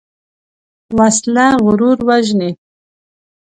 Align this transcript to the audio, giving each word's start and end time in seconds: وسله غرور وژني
وسله 0.97 1.47
غرور 1.65 1.97
وژني 2.07 2.49